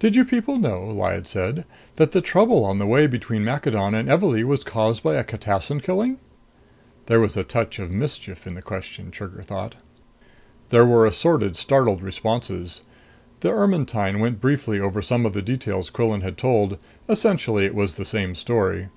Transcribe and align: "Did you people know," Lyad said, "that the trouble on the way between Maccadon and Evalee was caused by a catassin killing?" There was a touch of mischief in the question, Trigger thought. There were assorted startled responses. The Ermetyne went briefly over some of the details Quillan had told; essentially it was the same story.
"Did 0.00 0.16
you 0.16 0.24
people 0.24 0.56
know," 0.58 0.80
Lyad 0.90 1.28
said, 1.28 1.64
"that 1.94 2.10
the 2.10 2.20
trouble 2.20 2.64
on 2.64 2.78
the 2.78 2.86
way 2.88 3.06
between 3.06 3.44
Maccadon 3.44 3.94
and 3.94 4.08
Evalee 4.08 4.42
was 4.42 4.64
caused 4.64 5.04
by 5.04 5.14
a 5.14 5.22
catassin 5.22 5.78
killing?" 5.80 6.18
There 7.06 7.20
was 7.20 7.36
a 7.36 7.44
touch 7.44 7.78
of 7.78 7.92
mischief 7.92 8.48
in 8.48 8.54
the 8.54 8.62
question, 8.62 9.12
Trigger 9.12 9.44
thought. 9.44 9.76
There 10.70 10.84
were 10.84 11.06
assorted 11.06 11.54
startled 11.56 12.02
responses. 12.02 12.82
The 13.42 13.52
Ermetyne 13.52 14.18
went 14.18 14.40
briefly 14.40 14.80
over 14.80 15.00
some 15.00 15.24
of 15.24 15.34
the 15.34 15.40
details 15.40 15.88
Quillan 15.88 16.22
had 16.22 16.36
told; 16.36 16.76
essentially 17.08 17.64
it 17.64 17.76
was 17.76 17.94
the 17.94 18.04
same 18.04 18.34
story. 18.34 18.88